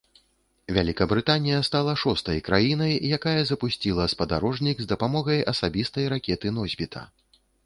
[0.75, 7.07] Вялікабрытанія стала шостай краінай, якая запусціла спадарожнік з дапамогай асабістай ракеты-носьбіта.